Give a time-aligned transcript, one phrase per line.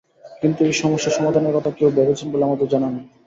[0.41, 3.05] কিন্তু এই সমস্যার সমাধানের কথা কেউ ভেবেছেন বলে আমাদের জানা নেই।